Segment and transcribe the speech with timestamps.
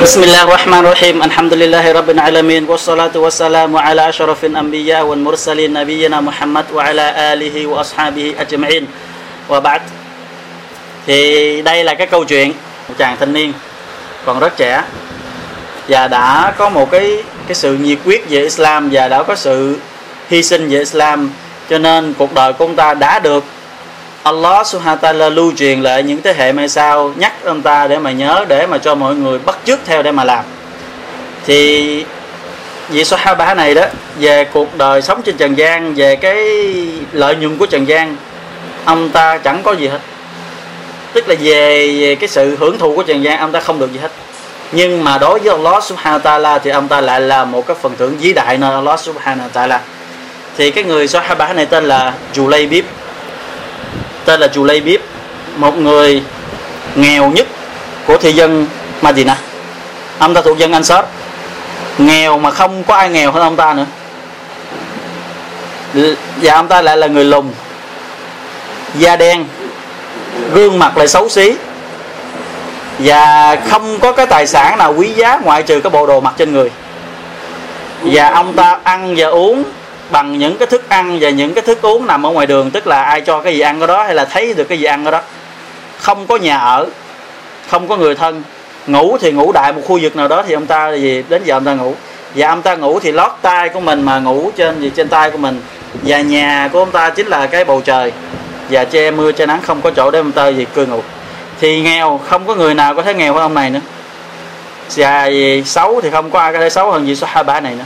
[0.00, 6.20] بسم الله الرحمن الرحيم الحمد لله رب العالمين والصلاة والسلام على أشرف الأنبياء والمرسلين نبينا
[6.20, 8.84] محمد وعلى آله وأصحابه أجمعين
[9.52, 9.82] وبعد
[11.06, 11.18] thì
[11.62, 12.52] đây là cái câu chuyện
[12.88, 13.52] một chàng thanh niên
[14.24, 14.82] còn rất trẻ
[15.88, 19.76] và đã có một cái cái sự nhiệt quyết về Islam và đã có sự
[20.28, 21.30] hy sinh về Islam
[21.70, 23.44] cho nên cuộc đời của ông ta đã được
[24.23, 28.11] Allah subhanahu lưu truyền lại những thế hệ mai sau nhắc ông ta để mà
[28.11, 30.45] nhớ để mà cho mọi người bắt chước theo để mà làm.
[31.45, 32.05] Thì
[32.89, 33.85] vị Sahaba này đó
[34.19, 36.37] về cuộc đời sống trên trần gian về cái
[37.11, 38.15] lợi nhuận của trần gian
[38.85, 39.99] ông ta chẳng có gì hết.
[41.13, 43.93] Tức là về, về cái sự hưởng thụ của trần gian ông ta không được
[43.93, 44.11] gì hết.
[44.71, 47.77] Nhưng mà đối với Allah subhanahu wa ta'ala thì ông ta lại là một cái
[47.81, 49.77] phần thưởng vĩ đại nơi Allah subhanahu wa ta'ala.
[50.57, 52.83] Thì cái người Sahaba này tên là Julaybib
[54.31, 54.97] tên là Julaybib
[55.57, 56.23] một người
[56.95, 57.47] nghèo nhất
[58.05, 58.67] của thị dân
[59.01, 59.37] Madina.
[60.19, 61.05] Ông ta thuộc dân Ansar.
[61.97, 63.85] Nghèo mà không có ai nghèo hơn ông ta nữa.
[66.41, 67.45] Và ông ta lại là người lùn,
[68.95, 69.45] da đen,
[70.53, 71.55] gương mặt lại xấu xí,
[72.99, 76.33] và không có cái tài sản nào quý giá ngoại trừ cái bộ đồ mặc
[76.37, 76.71] trên người.
[78.01, 79.63] Và ông ta ăn và uống
[80.11, 82.87] bằng những cái thức ăn và những cái thức uống nằm ở ngoài đường, tức
[82.87, 85.05] là ai cho cái gì ăn ở đó hay là thấy được cái gì ăn
[85.05, 85.21] ở đó.
[85.97, 86.87] Không có nhà ở,
[87.69, 88.43] không có người thân,
[88.87, 91.55] ngủ thì ngủ đại một khu vực nào đó thì ông ta gì đến giờ
[91.55, 91.95] ông ta ngủ.
[92.35, 95.31] Và ông ta ngủ thì lót tay của mình mà ngủ trên gì, trên tay
[95.31, 95.61] của mình.
[95.93, 98.11] Và nhà của ông ta chính là cái bầu trời.
[98.69, 101.01] Và che mưa che nắng không có chỗ để ông ta gì cư ngụ.
[101.59, 103.79] Thì nghèo, không có người nào có thể nghèo hơn ông này nữa.
[104.95, 107.59] Và gì, xấu thì không có ai có thể xấu hơn gì số hai ba
[107.59, 107.83] này nữa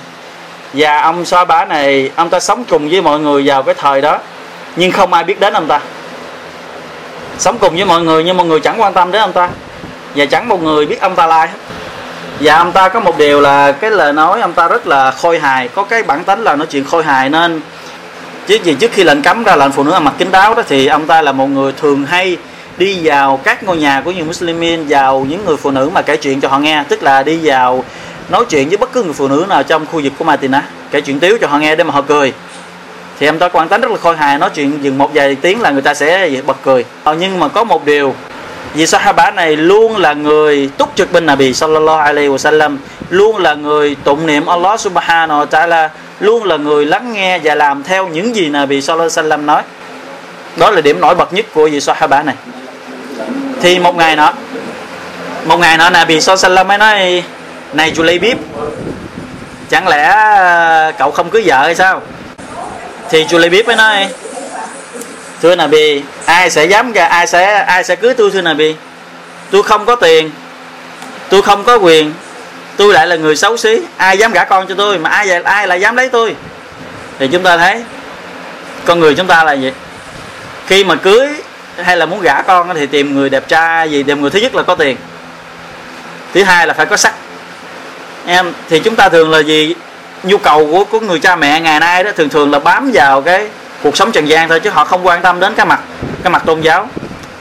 [0.75, 4.01] và ông xoa bá này, ông ta sống cùng với mọi người vào cái thời
[4.01, 4.19] đó.
[4.75, 5.79] Nhưng không ai biết đến ông ta.
[7.37, 9.49] Sống cùng với mọi người nhưng mọi người chẳng quan tâm đến ông ta.
[10.15, 11.57] Và chẳng một người biết ông ta là ai hết.
[12.39, 15.39] Và ông ta có một điều là cái lời nói ông ta rất là khôi
[15.39, 15.67] hài.
[15.67, 17.61] Có cái bản tính là nói chuyện khôi hài nên
[18.47, 20.63] chứ gì trước khi lệnh cấm ra lệnh phụ nữ ăn mặc kín đáo đó
[20.67, 22.37] thì ông ta là một người thường hay
[22.77, 26.17] đi vào các ngôi nhà của nhiều Muslimin, vào những người phụ nữ mà kể
[26.17, 26.83] chuyện cho họ nghe.
[26.89, 27.83] Tức là đi vào
[28.29, 30.63] nói chuyện với bất cứ người phụ nữ nào trong khu vực của Martina.
[30.91, 32.33] Kể chuyện tiếu cho họ nghe để mà họ cười.
[33.19, 35.61] Thì em ta quan tánh rất là khôi hài nói chuyện dừng một vài tiếng
[35.61, 36.85] là người ta sẽ bật cười.
[37.03, 38.15] Ờ, nhưng mà có một điều
[38.73, 42.77] vì Sahaba này luôn là người túc trực bên Nabi sallallahu alaihi wasallam
[43.09, 47.55] luôn là người tụng niệm Allah subhanahu wa ta'ala luôn là người lắng nghe và
[47.55, 49.61] làm theo những gì Nabi sallallahu alaihi wasallam nói.
[50.57, 52.35] Đó là điểm nổi bật nhất của vị Sahaba này.
[53.61, 54.33] Thì một ngày nọ
[55.45, 57.23] một ngày nọ Nabi sallallahu alaihi wasallam mới nói
[57.75, 58.35] này Julaybib
[59.69, 62.01] chẳng lẽ ờ, cậu không cưới vợ hay sao?
[63.09, 64.07] Thì Julaybib mới nói
[65.41, 68.53] thưa nà bì, ai sẽ dám ra ai sẽ ai sẽ cưới tôi thưa nà
[68.53, 68.75] bì?
[69.51, 70.31] tôi không có tiền
[71.29, 72.13] tôi không có quyền.
[72.77, 75.67] Tôi lại là người xấu xí ai dám gả con cho tôi mà ai ai
[75.67, 76.35] lại dám lấy tôi?
[77.19, 77.83] Thì chúng ta thấy
[78.85, 79.71] con người chúng ta là gì?
[80.67, 81.27] Khi mà cưới
[81.83, 84.55] hay là muốn gả con thì tìm người đẹp trai gì tìm người thứ nhất
[84.55, 84.97] là có tiền.
[86.33, 87.13] Thứ hai là phải có sắc
[88.25, 89.75] em, thì chúng ta thường là gì?
[90.23, 93.21] Nhu cầu của của người cha mẹ ngày nay đó thường thường là bám vào
[93.21, 93.47] cái
[93.83, 95.79] cuộc sống trần gian thôi chứ họ không quan tâm đến cái mặt
[96.23, 96.87] cái mặt tôn giáo.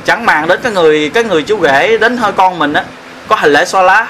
[0.04, 2.84] Chẳng màng đến cái người cái người chú rể đến hơi con mình á,
[3.28, 4.06] có hành lễ xoa lá,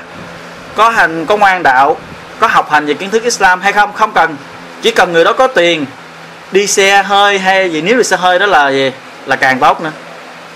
[0.75, 1.97] có hành, có ngoan đạo,
[2.41, 3.93] có học hành về kiến thức Islam hay không?
[3.93, 4.37] Không cần.
[4.83, 5.87] Chỉ cần người đó có tiền,
[6.53, 8.93] đi xe hơi hay gì, nếu đi xe hơi đó là gì?
[9.27, 9.93] Là càng tốt nữa.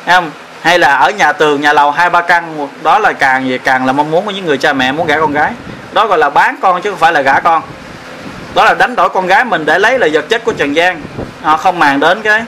[0.06, 0.30] Thấy không?
[0.62, 3.58] Hay là ở nhà tường, nhà lầu hai, ba căn đó là càng gì?
[3.64, 5.52] Càng là mong muốn của những người cha mẹ, muốn gả con gái
[5.98, 7.62] đó gọi là bán con chứ không phải là gả con.
[8.54, 11.02] Đó là đánh đổi con gái mình để lấy là vật chất của trần gian
[11.42, 12.44] họ à, không màng đến cái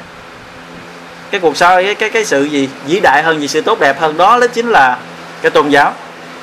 [1.31, 4.01] cái cuộc sống cái cái cái sự gì vĩ đại hơn, gì sự tốt đẹp
[4.01, 4.99] hơn, đó đó chính là
[5.43, 5.93] cái tôn giáo.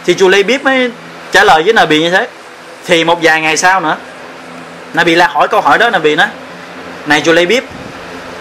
[0.06, 0.91] Thì Julie biết mới
[1.31, 2.28] trả lời với Nabi như thế.
[2.85, 3.95] Thì một vài ngày sau nữa,
[4.94, 6.28] Nabi la hỏi câu hỏi đó Nabi nói,
[7.06, 7.63] này Julie biết,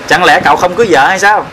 [0.08, 1.46] chẳng lẽ cậu không cưới vợ hay sao?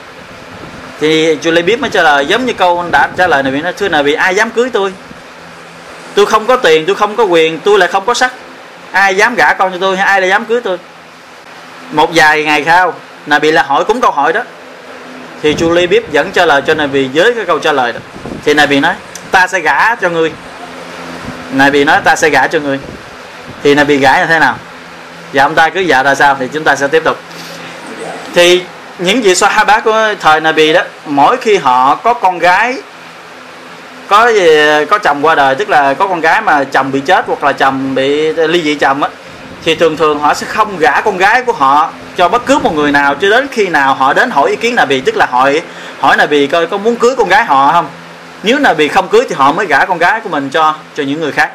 [0.99, 3.89] Thì Julie biết mới trả lời, giống như câu đã trả lời Nabi nói, thưa
[3.89, 4.93] Nabi, ai dám cưới tôi?
[6.15, 8.33] Tôi không có tiền, tôi không có quyền, tôi lại không có sắc.
[8.91, 10.77] Ai dám gả con cho tôi hay ai lại dám cưới tôi?
[11.91, 12.93] Một vài ngày sau
[13.25, 14.41] Nabi là hỏi cũng câu hỏi đó.
[15.41, 17.99] Thì Julie Bip dẫn trả lời cho Nabi với cái câu trả lời đó.
[18.45, 18.93] Thì Nabi nói,
[19.31, 20.31] ta sẽ gả cho ngươi.
[21.51, 22.79] Nabi nói, ta sẽ gả cho ngươi.
[23.63, 24.55] Thì Nabi gả như thế nào?
[25.33, 27.17] Và ông ta cứ vợ ra sao thì chúng ta sẽ tiếp tục.
[28.35, 28.63] Thì
[28.99, 32.77] những vị Sahaba của thời Nabi đó, mỗi khi họ có con gái
[34.13, 34.49] có gì,
[34.89, 37.51] có chồng qua đời, tức là có con gái mà chồng bị chết hoặc là
[37.51, 39.09] chồng bị ly dị chồng á,
[39.65, 42.73] thì thường thường họ sẽ không gả con gái của họ cho bất cứ một
[42.75, 45.25] người nào, cho đến khi nào họ đến hỏi ý kiến là bị tức là
[45.31, 45.61] hỏi
[45.99, 47.87] hỏi là bị coi có muốn cưới con gái họ không.
[48.43, 51.03] Nếu là bị không cưới thì họ mới gả con gái của mình cho cho
[51.03, 51.51] những người khác.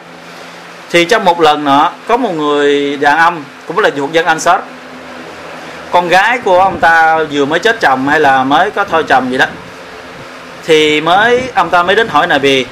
[0.90, 4.40] Thì trong một lần nữa có một người đàn ông cũng là thuộc dân anh
[4.40, 4.60] sớt
[5.90, 9.30] con gái của ông ta vừa mới chết chồng hay là mới có thôi chồng
[9.30, 9.46] gì đó
[10.68, 12.66] thì mới ông ta mới đến hỏi Nabi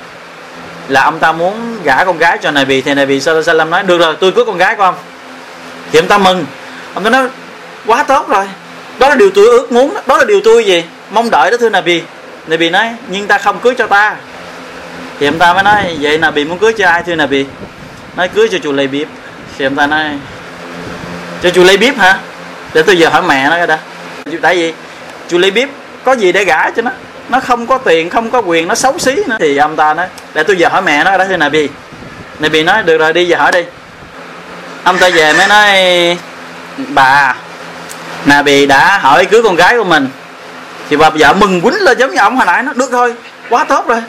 [0.88, 2.80] là ông ta muốn gả con gái cho Nabi.
[2.80, 4.94] Thì Nabi Sallallahu nói, được rồi, tôi cưới con gái của ông.
[5.92, 6.46] Thì ông ta mừng.
[6.94, 7.28] Ông ta nói,
[7.86, 8.44] quá tốt rồi.
[8.98, 10.84] Đó là điều tôi ước muốn, đó là điều tôi gì?
[11.10, 12.02] Mong đợi đó thưa Nabi.
[12.46, 14.16] Nabi nói, nhưng ta không cưới cho ta.
[15.20, 17.46] Thì ông ta mới nói, vậy Nabi muốn cưới cho ai thưa Nabi?
[18.16, 19.08] Nói, cưới cho chùa Lê Biếp
[19.58, 20.04] thì ông ta nói,
[21.42, 22.18] cho chùa Lê Biếp hả?
[22.74, 23.78] Để tôi giờ hỏi mẹ nó cái đã.
[24.42, 24.72] Tại vì
[25.28, 25.68] chùa Lê Biếp
[26.04, 26.90] có gì để gả cho nó?
[27.28, 29.36] Nó không có tiền, không có quyền, nó xấu xí nữa.
[29.40, 31.68] Thì ông ta nói, để tôi giờ hỏi mẹ nó đó, thưa nà bi
[32.38, 33.62] nà bi nói, được rồi, đi giờ hỏi đi.
[34.84, 36.18] Ông ta về mới nói,
[36.88, 37.34] bà
[38.24, 40.08] nà bi đã hỏi cưới con gái của mình.
[40.90, 43.14] Thì bà vợ mừng quýnh lên giống như ông hồi nãy nó được thôi,
[43.50, 44.02] quá tốt rồi.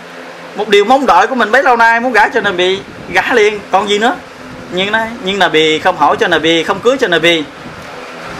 [0.56, 2.80] Một điều mong đợi của mình bấy lâu nay muốn gả cho nà bi
[3.14, 4.16] gả liền, còn gì nữa?
[4.72, 7.44] Nhưng nói, nhưng nà bi không hỏi cho nà bi không cưới cho nà bi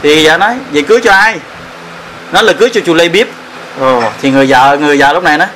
[0.02, 1.38] thì vợ nói, vậy cưới cho ai?
[2.32, 3.28] Nó là cưới cho chùa lê bếp
[3.80, 5.48] Ồ, thì người vợ người vợ lúc này nói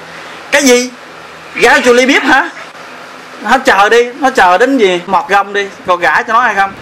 [0.50, 0.90] cái gì?
[1.54, 2.50] Gả chù ly bếp hả?
[3.42, 5.00] Nó chờ đi nó chờ đến gì?
[5.06, 6.72] Mọt gông đi còn gả cho nó hay không?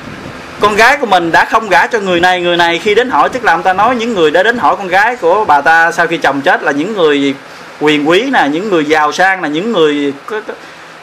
[0.61, 3.29] Con gái của mình đã không gả cho người này người này khi đến hỏi
[3.29, 5.93] tức là ông ta nói những người đã đến hỏi con gái của bà ta
[5.93, 7.35] sau khi chồng chết là những người
[7.81, 10.41] quyền quý nè những người giàu sang là những người có,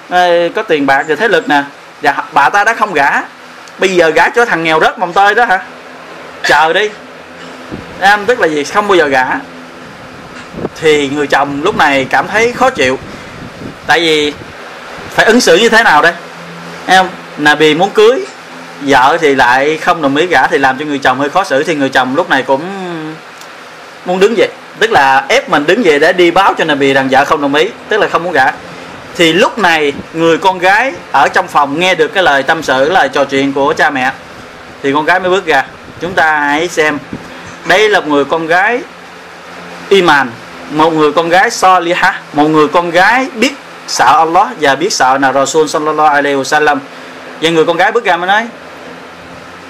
[0.10, 1.64] có, có tiền bạc và thế lực nè.
[2.02, 3.22] Và bà ta đã không gả.
[3.80, 5.60] Bây giờ gả cho thằng nghèo rớt mồng tơi đó hả?
[6.44, 6.90] Chờ đi.
[8.00, 8.64] Em tức là gì?
[8.64, 9.26] Không bao giờ gả
[10.82, 13.00] thì người chồng lúc này cảm thấy khó chịu.
[13.88, 14.34] Tại vì
[15.10, 16.14] phải ứng xử như thế nào đây?
[16.86, 17.06] Em
[17.38, 18.26] Nabi muốn cưới,
[18.82, 21.64] vợ thì lại không đồng ý gả thì làm cho người chồng hơi khó xử.
[21.64, 22.62] Thì người chồng lúc này cũng
[24.06, 24.50] muốn đứng dậy.
[24.80, 27.56] Tức là ép mình đứng dậy để đi báo cho Nabi rằng vợ không đồng
[27.56, 28.52] ý, tức là không muốn gả.
[29.16, 32.90] Thì lúc này người con gái ở trong phòng nghe được cái lời tâm sự,
[32.90, 34.12] lời trò chuyện của cha mẹ,
[34.84, 35.64] thì con gái mới bước ra.
[36.02, 36.98] Chúng ta hãy xem.
[37.66, 38.82] Đây là một người con gái
[39.90, 40.30] iman
[40.72, 43.54] một người con gái salihah một người con gái biết
[43.88, 46.78] sợ Allah và biết sợ là Rasul sallallahu alaihi wasallam.
[47.42, 48.48] Và người con gái bước ra mới nói,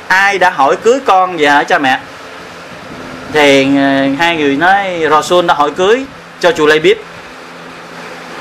[0.07, 1.99] ai đã hỏi cưới con và hỏi cha mẹ?
[3.33, 6.05] Thì ờ, hai người nói, Rasul đã hỏi cưới
[6.39, 7.03] cho chùa lây biết.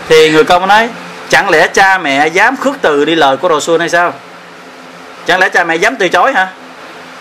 [0.09, 0.89] Thì người con nói,
[1.29, 4.13] chẳng lẽ cha mẹ dám khước từ đi lời của Rasul hay sao?
[5.27, 6.49] Chẳng lẽ cha mẹ dám từ chối hả?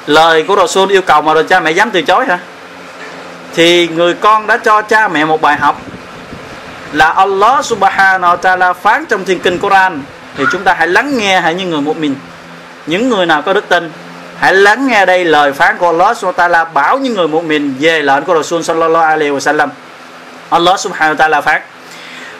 [0.08, 2.40] Lời của Rasul yêu cầu mà rồi cha mẹ dám từ chối hả?
[3.56, 5.82] Thì người con đã cho cha mẹ một bài học
[6.92, 10.02] là Allah subhanahu wa ta'ala phán trong thiên kinh Quran.
[10.38, 12.16] Thì chúng ta hãy lắng nghe hãy như người một mình
[12.88, 13.92] những người nào có đức tin,
[14.38, 17.44] hãy lắng nghe đây lời phán của Allah subhanahu wa ta'ala bảo những người một
[17.44, 19.68] mình về lệnh của Rasul sallallahu alaihi wasallam.
[20.50, 21.62] Allah subhanahu wa ta'ala phán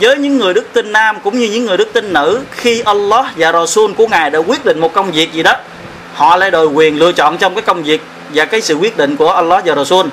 [0.00, 3.26] với những người đức tin nam cũng như những người đức tin nữ khi Allah
[3.36, 5.54] và Rasul của ngài đã quyết định một công việc gì đó
[6.14, 8.02] họ lại đòi quyền lựa chọn trong cái công việc
[8.34, 10.06] và cái sự quyết định của Allah và Rasul.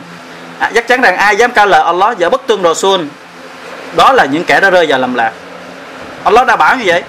[0.59, 3.01] À, chắc chắn rằng ai dám ca lời Allah và bất tuân Rasul
[3.95, 5.31] đó là những kẻ đã rơi vào lầm lạc.
[6.23, 7.03] Allah đã bảo như vậy.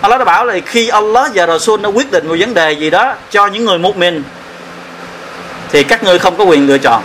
[0.00, 2.90] Allah đã bảo là khi Allah và Rasul đã quyết định một vấn đề gì
[2.90, 4.22] đó cho những người một mình
[5.70, 7.02] thì các ngươi không có quyền lựa chọn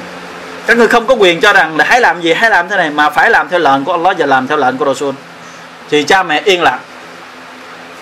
[0.68, 2.90] các ngươi không có quyền cho rằng là hãy làm gì, hãy làm thế này,
[2.90, 5.16] mà phải làm theo lệnh của Allah và làm theo lệnh của Rasul.
[5.90, 6.80] Thì cha mẹ yên lặng.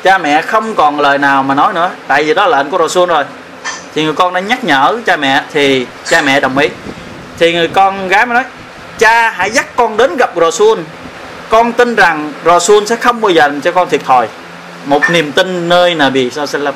[0.03, 2.77] Cha mẹ không còn lời nào mà nói nữa, tại vì đó là lệnh của
[2.77, 3.23] Rasul rồi.
[3.95, 6.69] Thì người con đã nhắc nhở cha mẹ, thì cha mẹ đồng ý.
[7.39, 8.43] Thì người con gái mới nói,
[8.97, 10.79] cha, hãy dắt con đến gặp Rasul.
[11.49, 14.27] Con tin rằng Rasul sẽ không bao giờ cho con thiệt thòi.
[14.85, 16.75] Một niềm tin nơi Nabi Sallallahu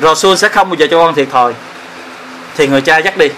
[0.00, 1.54] Rasul sẽ không bao giờ cho con thiệt thòi.
[2.56, 3.28] Thì người cha dắt đi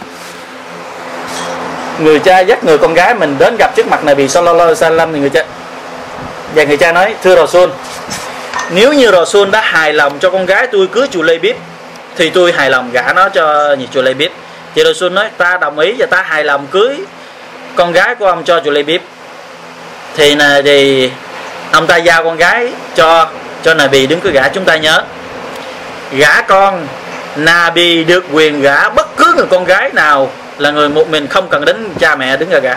[1.98, 5.12] người cha dắt người con gái mình đến gặp trước mặt Nabi Sallallahu Alaihi Wasallam
[5.12, 5.44] thì người cha
[6.54, 7.70] và người cha nói, thưa Rasul,
[8.70, 11.56] nếu như Rasul đã hài lòng cho con gái tôi cưới chùa Lê Bíp
[12.16, 14.32] thì tôi hài lòng gả nó cho chùa Lê Bíp
[14.74, 16.96] thì Rasul nói, ta đồng ý và ta hài lòng cưới
[17.74, 19.02] con gái của ông cho chùa Lê Bíp
[20.16, 21.10] thì là thì
[21.72, 23.28] ông ta giao con gái cho
[23.62, 25.02] cho Nabi đứng cứ gả chúng ta nhớ.
[26.12, 26.86] Gả con
[27.36, 31.48] Nabi được quyền gả bất cứ người con gái nào là người một mình không
[31.48, 32.76] cần đến cha mẹ đứng ở gả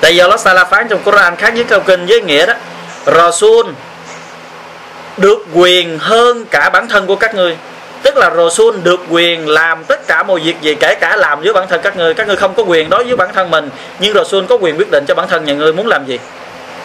[0.00, 2.54] tại do Allah Taala phán trong Quran khác với câu kinh với nghĩa đó,
[3.06, 3.66] Rasul
[5.16, 7.56] được quyền hơn cả bản thân của các ngươi.
[8.02, 11.52] Tức là Rasul được quyền làm tất cả mọi việc gì, kể cả làm với
[11.52, 14.14] bản thân các người các người không có quyền đối với bản thân mình, nhưng
[14.14, 16.18] Rasul có quyền quyết định cho bản thân nhà người muốn làm gì.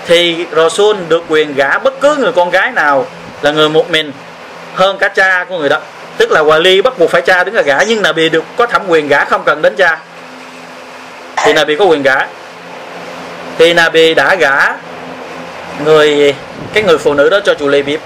[0.08, 3.06] Thì Rasul được quyền gả bất cứ người con gái nào
[3.42, 4.12] là người một mình
[4.76, 5.80] hơn cả cha của người đó.
[6.18, 8.82] Tức là Wali bắt buộc phải cha đứng là gả, nhưng Nabi được có thẩm
[8.88, 10.00] quyền gả không cần đến cha
[11.38, 12.28] thì Nabi có quyền gả?
[13.58, 14.76] Thì Nabi đã gả,
[15.86, 16.36] người,
[16.74, 18.00] cái người phụ nữ đó cho chủ lê biết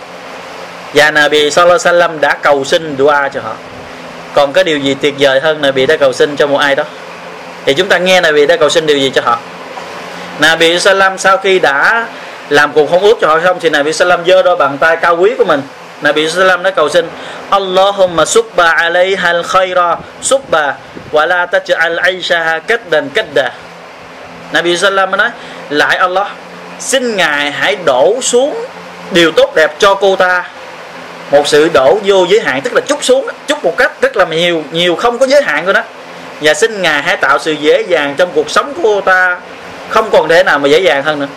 [0.94, 3.54] và Nabi Sallallahu Alaihi Wasallam đã cầu xin dua cho họ?
[4.34, 6.84] Còn có điều gì tuyệt vời hơn Nabi đã cầu xin cho một ai đó?
[7.66, 9.40] Thì chúng ta nghe Nabi đã cầu xin điều gì cho họ?
[10.40, 12.08] Nabi Sallam sau khi đã
[12.50, 15.18] làm cuộc hôn ước cho họ xong thì Nabi Sallam giơ đôi bàn tay cao
[15.18, 15.62] quý của mình?
[16.02, 17.08] Nabi Sallam đã cầu xin,
[17.50, 20.76] Allahumma subba alayha al-khayra, subba
[21.16, 23.52] wala taj'al 'aishaha kaddan kadda.
[24.52, 25.30] Nabi Sallam nói,
[25.70, 26.28] lại Allah,
[26.80, 28.66] xin ngài hãy đổ xuống
[29.12, 30.44] điều tốt đẹp cho cô ta.
[31.32, 34.26] Một sự đổ vô giới hạn, tức là chút xuống, chút một cách rất là
[34.26, 35.82] nhiều nhiều không có giới hạn rồi đó.
[36.42, 39.40] Và xin ngài hãy tạo sự dễ dàng trong cuộc sống của cô ta,
[39.90, 41.28] không còn thể nào mà dễ dàng hơn nữa.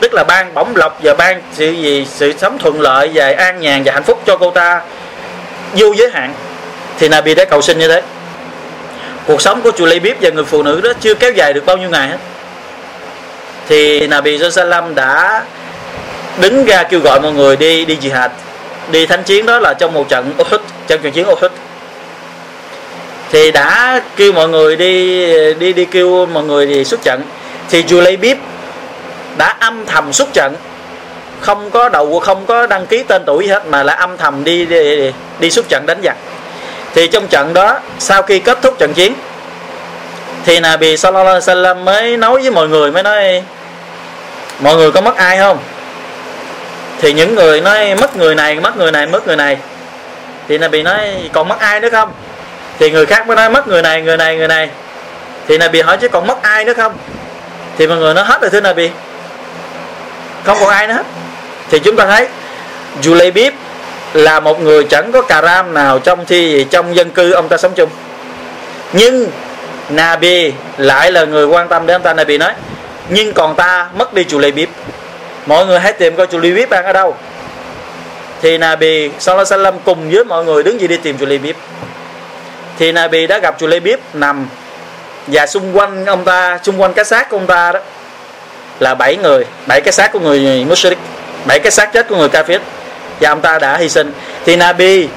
[0.00, 3.60] Tức là ban bổng lộc và ban sự gì, sự sống thuận lợi và an
[3.60, 4.80] nhàn và hạnh phúc cho cô ta
[5.72, 6.34] vô giới hạn.
[6.98, 8.02] Thì Nabi đã cầu xin như thế
[9.26, 11.76] cuộc sống của chùa Bíp và người phụ nữ đó chưa kéo dài được bao
[11.76, 12.18] nhiêu ngày hết.
[13.68, 15.42] Thì Nabi Sallam đã
[16.40, 18.28] đứng ra kêu gọi mọi người đi đi jihad.
[18.90, 21.50] Đi thánh chiến đó là trong một trận Uhud trong trận chiến Uhud.
[23.30, 27.22] Thì đã kêu mọi người đi đi đi kêu mọi người đi xuất trận.
[27.70, 27.82] Thì
[28.16, 28.38] Bíp
[29.38, 30.54] đã âm thầm xuất trận.
[31.40, 34.44] Không có đầu không có đăng ký tên tuổi gì hết mà là âm thầm
[34.44, 36.16] đi đi, đi xuất trận đánh giặc
[36.96, 39.14] thì trong trận đó, sau khi kết thúc trận chiến,
[40.44, 43.42] thì Nabi Sallallahu Alaihi Wasallam mới nói với mọi người, mới nói,
[44.60, 45.58] mọi người có mất ai không?
[47.00, 49.56] Thì những người nói, mất người này, mất người này, mất người này.
[50.48, 52.12] Thì Nabi nói, còn mất ai nữa không?
[52.78, 54.68] Thì người khác mới nói, mất người này người này người này.
[55.48, 56.92] Thì Nabi hỏi, chứ còn mất ai nữa không?
[57.78, 58.90] Thì mọi người nói, hết rồi thưa Nabi.
[60.44, 60.94] Không còn ai nữa.
[60.94, 61.04] Hết
[61.70, 62.28] thì chúng ta thấy
[63.02, 63.50] Julebib
[64.16, 67.56] là một người chẳng có cà ram nào trong thi, trong dân cư ông ta
[67.56, 67.90] sống chung.
[68.92, 69.30] Nhưng
[69.88, 72.52] Nabi lại là người quan tâm đến ông ta, Nabi nói,
[73.08, 74.66] nhưng còn ta mất đi Julebib
[75.46, 77.16] mọi người hãy tìm coi Julebib đang ở đâu.
[78.42, 81.54] Thì Nabi Sallallahu Alaihi Wasallam cùng với mọi người đứng dậy đi tìm Julebib
[82.78, 84.48] thì Nabi đã gặp Julebib nằm
[85.26, 87.80] và xung quanh ông ta, xung quanh cái xác của ông ta đó
[88.80, 90.98] là bảy người, bảy cái xác của người mushrik,
[91.46, 92.58] bảy cái xác chết của người kafir
[93.20, 94.12] và ông ta đã hy sinh.
[94.44, 95.08] Thì Nabi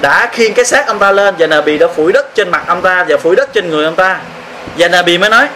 [0.00, 2.82] đã khiêng cái xác ông ta lên và Nabi đã phủi đất trên mặt ông
[2.82, 4.20] ta và phủi đất trên người ông ta.
[4.78, 5.46] Và Nabi mới nói,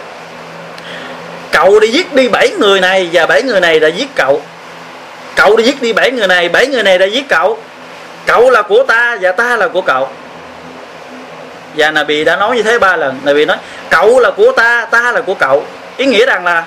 [1.51, 4.41] cậu đi giết đi bảy người này và bảy người này đã giết cậu.
[5.35, 7.57] Cậu đi giết đi bảy người này, bảy người này đã giết cậu.
[8.25, 10.09] Cậu là của ta và ta là của cậu.
[11.77, 13.19] Và Nabi đã nói như thế ba lần.
[13.23, 13.57] Nabi nói,
[13.89, 15.65] cậu là của ta ta là của cậu.
[15.97, 16.63] Ý nghĩa rằng là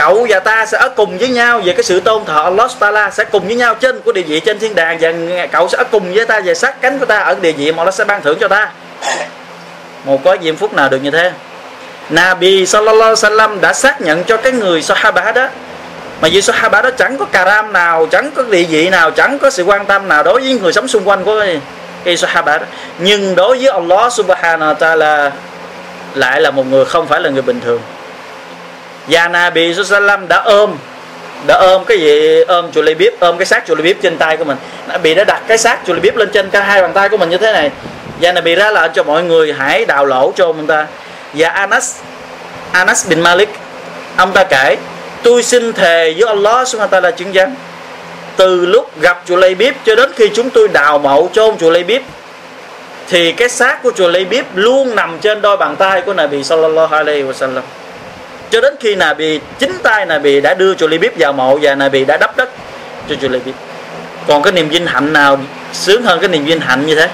[0.00, 3.10] cậu và ta sẽ ở cùng với nhau về cái sự tôn thờ Allah Taala,
[3.10, 5.84] sẽ cùng với nhau trên của địa vị trên thiên đàng, và cậu sẽ ở
[5.90, 8.22] cùng với ta về sát cánh của ta ở địa vị mà Allah sẽ ban
[8.22, 8.68] thưởng cho ta.
[10.04, 11.32] Một có diễm phúc nào được như thế?
[12.10, 15.48] Nabi Sallallahu Alaihi Wasallam đã xác nhận cho cái người Sahaba đó,
[16.20, 19.50] mà vì Sahaba đó chẳng có karam nào, chẳng có địa vị nào, chẳng có
[19.50, 21.44] sự quan tâm nào đối với người sống xung quanh của
[22.04, 22.66] cái Sahaba đó.
[22.98, 25.30] Nhưng đối với Allah Subhanahu wa Taala
[26.14, 27.80] lại là một người không phải là người bình thường
[29.10, 30.76] và Nabi Sallam đã ôm
[31.46, 32.42] đã ôm cái gì?
[32.42, 34.56] Ôm chùa bếp ôm cái xác chùa bếp trên tay của mình.
[34.88, 37.30] Nabi đã đặt cái xác chùa bếp lên trên cả hai bàn tay của mình
[37.30, 37.70] như thế này.
[38.20, 40.86] Và Nabi ra lệnh cho mọi người hãy đào lỗ cho ông ta.
[41.34, 41.96] Và Anas
[42.72, 43.48] Anas bin Malik,
[44.16, 44.76] ông ta kể,
[45.22, 47.54] tôi xin thề với Allah subhanahu wa ta'ala chứng giám.
[48.36, 51.70] Từ lúc gặp chùa lê Bíp cho đến khi chúng tôi đào mộ chôn chùa
[51.70, 52.02] lê Bíp,
[53.08, 56.44] thì cái xác của chùa lê Bíp luôn nằm trên đôi bàn tay của Nabi
[56.44, 57.60] sallallahu alaihi wasallam
[58.50, 62.04] cho đến khi Nabi, chính tay Nabi đã đưa cho Ly vào mộ và Nabi
[62.04, 62.50] đã đắp đất
[63.08, 63.28] cho chùa
[64.26, 65.38] còn cái niềm vinh hạnh nào
[65.72, 67.08] sướng hơn cái niềm vinh hạnh như thế?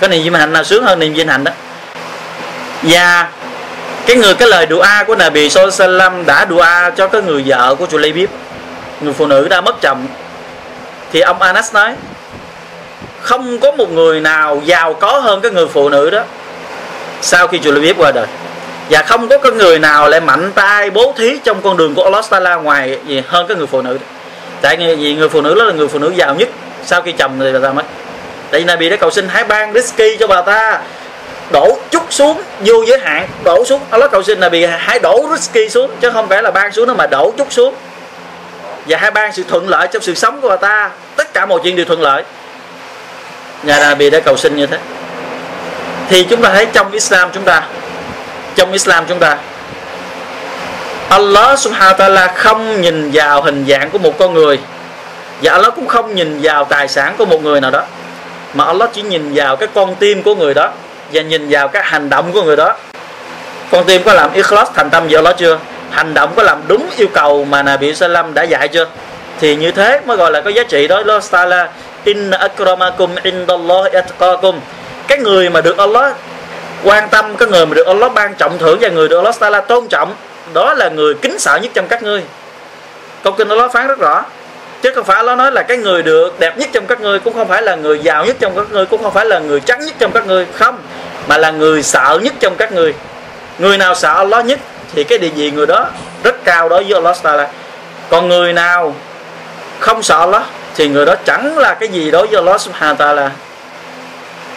[0.00, 1.52] Cái niềm vinh hạnh nào sướng hơn niềm vinh hạnh đó?
[2.82, 3.28] Và
[4.06, 7.86] cái người, cái lời đùa của Nabi Sallam đã đùa cho cái người vợ của
[7.86, 7.98] chùa
[9.00, 10.06] người phụ nữ đã mất chồng.
[11.12, 11.94] Thì ông Anas nói,
[13.20, 16.22] không có một người nào giàu có hơn cái người phụ nữ đó
[17.22, 18.26] sau khi chùa qua đời
[18.90, 22.04] và không có con người nào lại mạnh tay bố thí trong con đường của
[22.04, 23.98] Allah Taala ngoài gì hơn cái người phụ nữ.
[24.60, 26.48] Tại vì người phụ nữ đó là người phụ nữ giàu nhất
[26.84, 27.84] sau khi chồng thì bà ta mất
[28.50, 30.80] tại vì Nabi đã cầu xin hãy ban risky cho bà ta
[31.52, 33.80] đổ chút xuống, vô giới hạn, đổ xuống.
[33.90, 36.88] Allah cầu xin là bị hãy đổ risky xuống, chứ không phải là ban xuống
[36.88, 37.74] nữa mà đổ chút xuống.
[38.86, 40.90] Và hãy ban sự thuận lợi trong sự sống của bà ta.
[41.16, 42.22] Tất cả mọi chuyện đều thuận lợi.
[43.62, 44.78] Nhà Nabi đã cầu xin như thế.
[46.08, 47.62] Thì chúng ta thấy trong Islam chúng ta
[48.60, 49.36] trong Islam chúng ta.
[51.08, 54.58] Allah subhanahu wa ta'ala không nhìn vào hình dạng của một con người,
[55.42, 57.82] và Allah cũng không nhìn vào tài sản của một người nào đó,
[58.54, 60.70] mà Allah chỉ nhìn vào cái con tim của người đó
[61.12, 62.76] và nhìn vào các hành động của người đó.
[63.70, 65.58] Con tim có làm ikhlas, thành tâm với Allah chưa?
[65.90, 68.86] Hành động có làm đúng yêu cầu mà Nabi Sallam đã dạy chưa?
[69.40, 70.96] Thì như thế mới gọi là có giá trị đó.
[70.96, 71.68] Allah Taala,
[72.04, 74.54] inna akramakum indallahi atqakum.
[75.06, 76.14] Cái người mà được Allah
[76.84, 79.60] quan tâm cái người mà được Allah ban trọng thưởng và người được Allah Taala
[79.60, 80.14] tôn trọng,
[80.52, 82.22] đó là người kính sợ nhất trong các ngươi.
[83.24, 84.24] Câu kinh Allah phán rất rõ,
[84.82, 87.34] chứ không phải Allah nói là cái người được đẹp nhất trong các ngươi cũng
[87.34, 89.80] không phải là người giàu nhất trong các ngươi, cũng không phải là người trắng
[89.86, 90.46] nhất trong các ngươi.
[90.54, 90.78] Không,
[91.28, 92.94] mà là người sợ nhất trong các ngươi.
[93.58, 94.58] Người nào sợ Allah nhất
[94.94, 95.86] thì cái địa vị người đó
[96.24, 97.48] rất cao đối với Allah Taala
[98.10, 98.94] còn người nào
[99.80, 100.42] không sợ Allah
[100.74, 103.30] thì người đó chẳng là cái gì đối với Allah Subhanahu Taala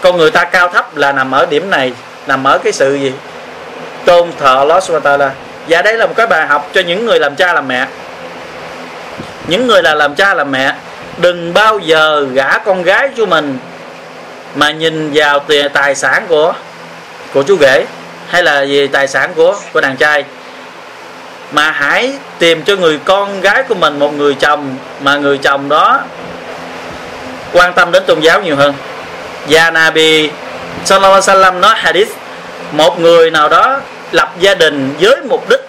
[0.01, 1.93] con người ta cao thấp là nằm ở điểm này
[2.27, 3.11] nằm ở cái sự gì?
[4.05, 5.31] Tôn thờ Allah Subhanahu wa Taala.
[5.67, 7.87] Và đây là một cái bài học cho những người làm cha làm mẹ.
[9.47, 10.73] Những người là làm cha làm mẹ,
[11.17, 13.57] đừng bao giờ gả con gái của mình
[14.55, 16.53] mà nhìn vào tiền tài sản của
[17.33, 17.85] của chú rể
[18.29, 20.23] hay là gì tài sản của của đàn trai.
[21.51, 25.69] Mà hãy tìm cho người con gái của mình một người chồng mà người chồng
[25.69, 26.01] đó
[27.53, 28.73] quan tâm đến tôn giáo nhiều hơn.
[29.49, 30.29] Và Nabi
[30.85, 32.11] Sallallahu Alaihi Wasallam nói hadith,
[32.71, 33.79] một người nào đó
[34.11, 35.59] lập gia đình với mục đích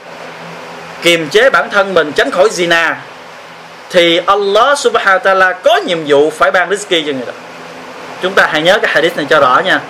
[1.03, 2.95] kiềm chế bản thân mình tránh khỏi zina,
[3.91, 7.33] thì Allah subhanahu wa ta'ala có nhiệm vụ phải ban rizki cho người đó.
[8.23, 9.81] Chúng ta hãy nhớ cái hadith này cho rõ nha.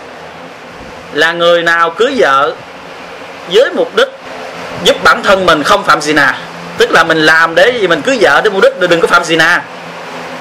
[1.12, 2.54] Là người nào cưới vợ
[3.52, 4.08] với mục đích
[4.84, 6.32] giúp bản thân mình không phạm zina,
[6.78, 9.08] tức là mình làm để gì, mình cưới vợ để mục đích để đừng có
[9.08, 9.58] phạm zina,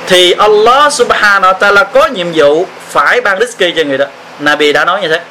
[0.08, 4.06] thì Allah subhanahu wa ta'ala có nhiệm vụ phải ban rizki cho người đó.
[4.40, 5.22] Nabi đã nói như thế.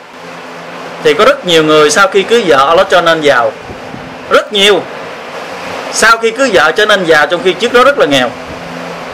[1.04, 3.52] Thì có rất nhiều người sau khi cưới vợ Allah cho nên giàu.
[4.30, 4.82] Rất nhiều.
[5.92, 8.30] Sau khi cưới vợ cho nên giàu, trong khi trước đó rất là nghèo.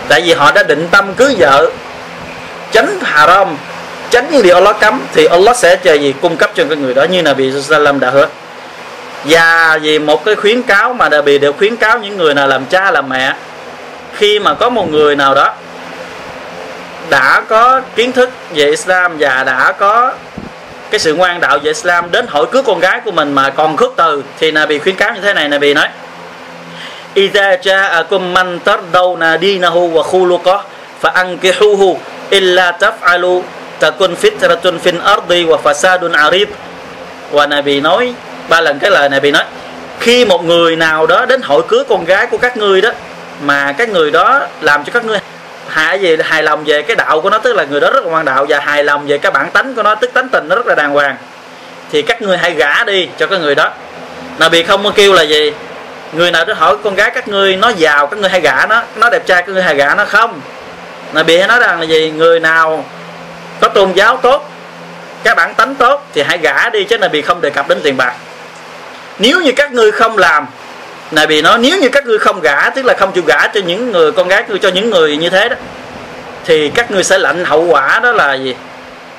[0.08, 1.70] Tại vì họ đã định tâm cưới vợ,
[2.72, 3.56] tránh haram,
[4.10, 6.14] tránh những điều Allah cấm, thì Allah sẽ chờ gì?
[6.22, 8.26] Cung cấp cho cái người đó như Nabi Sallam đã hứa.
[9.24, 12.46] Và vì một cái khuyến cáo mà đặc biệt đều khuyến cáo những người nào
[12.46, 13.34] làm cha, làm mẹ,
[14.14, 15.54] khi mà có một người nào đó
[17.09, 20.13] đã có kiến thức về Islam và đã có
[20.89, 23.77] cái sự ngoan đạo về Islam đến hỏi cưới con gái của mình mà còn
[23.77, 25.87] khước từ thì Nabi khuyến cáo như thế này Nabi nói
[27.15, 30.57] إذا جاءكم من ترضون دينه وخلقه
[31.01, 31.97] فأنكحوه
[32.33, 33.41] إلا تفعلوا
[33.79, 36.47] تكن فترة في الأرض وفساد عريض
[37.31, 38.13] và Nabi nói
[38.49, 39.43] ba lần cái lời Nabi nói
[39.99, 42.89] khi một người nào đó đến hỏi cưới con gái của các ngươi đó
[43.41, 45.19] mà các người đó làm cho các ngươi
[45.68, 48.10] hài về hài lòng về cái đạo của nó, tức là người đó rất là
[48.10, 50.56] ngoan đạo và hài lòng về cái bản tánh của nó, tức tánh tình nó
[50.56, 51.16] rất là đàng hoàng.
[51.92, 53.70] Thì các ngươi hãy gả đi cho cái người đó.
[54.38, 55.52] Nabi không có kêu là gì?
[56.12, 58.82] Người nào đó hỏi con gái các ngươi, nó giàu, các ngươi hay gả nó.
[58.96, 60.04] Nó đẹp trai, các ngươi hay gả nó.
[60.04, 60.40] Không.
[61.12, 62.10] Là bị nói rằng là gì?
[62.10, 62.84] Người nào
[63.60, 64.50] có tôn giáo tốt,
[65.22, 67.80] cái bản tánh tốt thì hãy gả đi chứ là bị không đề cập đến
[67.82, 68.14] tiền bạc.
[69.18, 70.46] Nếu như các ngươi không làm
[71.10, 73.60] này bị nói nếu như các ngươi không gả tức là không chịu gả cho
[73.66, 75.56] những người con gái cho những người như thế đó
[76.48, 78.54] thì các ngươi sẽ lạnh hậu quả đó là gì?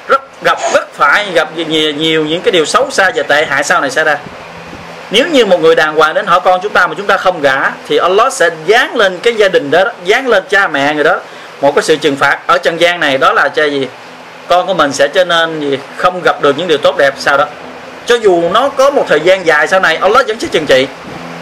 [0.08, 3.64] Rất gặp rất phải gặp nhiều, nhiều những cái điều xấu xa và tệ hại
[3.64, 4.18] sau này xảy ra.
[5.12, 7.42] Nếu như một người đàng hoàng đến hỏi con chúng ta mà chúng ta không
[7.42, 11.04] gả thì Allah sẽ dán lên cái gia đình đó dán lên cha mẹ người
[11.04, 11.20] đó
[11.62, 13.88] một cái sự trừng phạt ở trần gian này đó là cho gì?
[14.48, 15.78] Con của mình sẽ trở nên gì?
[15.98, 17.46] Không gặp được những điều tốt đẹp sau đó.
[18.06, 20.88] Cho dù nó có một thời gian dài sau này Allah vẫn sẽ trừng trị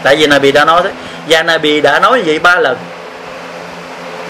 [0.02, 0.90] tại vì Nabi đã nói thế.
[1.28, 2.76] Và Nabi đã nói như vậy ba lần.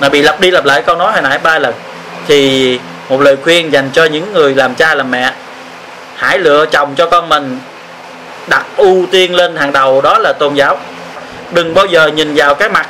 [0.00, 1.74] Nabi lặp đi lặp lại câu nói hồi nãy ba lần.
[2.26, 2.78] Thì
[3.08, 5.32] một lời khuyên dành cho những người làm cha làm mẹ
[6.16, 7.58] hãy lựa chồng cho con mình
[8.46, 10.78] đặt ưu tiên lên hàng đầu đó là tôn giáo.
[11.50, 12.88] Đừng bao giờ nhìn vào cái mặt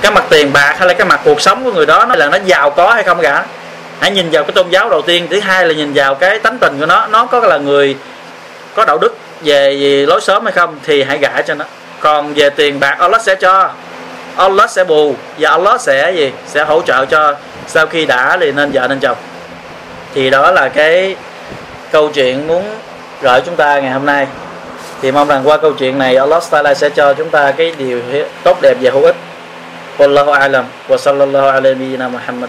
[0.00, 2.28] cái mặt tiền bạc hay là cái mặt cuộc sống của người đó nó là
[2.28, 3.44] nó giàu có hay không cả.
[4.00, 6.58] Hãy nhìn vào cái tôn giáo đầu tiên thứ hai là nhìn vào cái tánh
[6.58, 7.06] tình của nó.
[7.06, 7.96] Nó có là người
[8.74, 9.74] có đạo đức về,
[10.08, 11.64] lối sớm hay không thì hãy gả cho nó
[12.02, 13.70] còn về tiền bạc, Allah sẽ cho.
[14.36, 16.32] Allah sẽ bù và Allah sẽ gì?
[16.46, 17.34] Sẽ hỗ trợ cho.
[17.66, 19.16] Sau khi đã thì nên vợ nên chồng.
[20.14, 21.16] Thì đó là cái
[21.90, 22.64] câu chuyện muốn
[23.22, 24.26] gửi chúng ta ngày hôm nay.
[25.02, 28.00] Thì mong rằng qua câu chuyện này, Allah Taala sẽ cho chúng ta cái điều
[28.42, 29.16] tốt đẹp và hữu ích.
[29.98, 30.64] Wallahu a'lam.
[30.88, 32.48] Wa sallallahu alaihi wa sallam